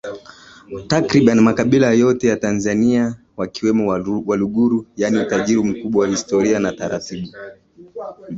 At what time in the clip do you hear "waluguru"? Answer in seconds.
4.27-4.85